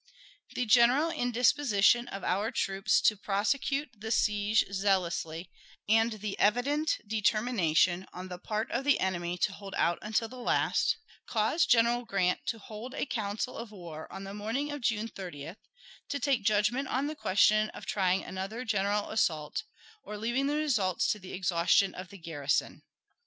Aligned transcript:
The 0.55 0.65
general 0.65 1.11
indisposition 1.11 2.07
of 2.07 2.23
our 2.23 2.49
troops 2.49 3.01
to 3.01 3.15
prosecute 3.15 3.89
the 3.95 4.09
siege 4.09 4.65
zealously, 4.73 5.51
and 5.87 6.13
the 6.13 6.39
evident 6.39 6.97
determination 7.05 8.07
on 8.11 8.27
the 8.27 8.39
part 8.39 8.71
of 8.71 8.83
the 8.83 8.99
enemy 8.99 9.37
to 9.37 9.53
hold 9.53 9.75
out 9.75 9.99
until 10.01 10.27
the 10.27 10.39
last, 10.39 10.97
caused 11.27 11.69
General 11.69 12.03
Grant 12.03 12.39
to 12.47 12.57
hold 12.57 12.95
a 12.95 13.05
council 13.05 13.55
of 13.55 13.69
war 13.69 14.11
on 14.11 14.23
the 14.23 14.33
morning 14.33 14.71
of 14.71 14.81
June 14.81 15.07
30th, 15.07 15.57
to 16.09 16.19
take 16.19 16.41
judgment 16.41 16.87
on 16.87 17.05
the 17.05 17.13
question 17.15 17.69
of 17.69 17.85
trying 17.85 18.23
another 18.23 18.65
general 18.65 19.11
assault, 19.11 19.61
or 20.01 20.17
leaving 20.17 20.47
the 20.47 20.55
result 20.55 21.01
to 21.11 21.19
the 21.19 21.31
exhaustion 21.33 21.93
of 21.93 22.09
the 22.09 22.17
garrison. 22.17 22.81